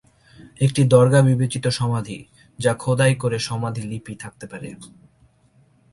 [0.61, 2.17] একটি দরগা বিবেচিত সমাধি
[2.59, 4.69] যা খোদাই করে সমাধি লিপি থাকতে পারে।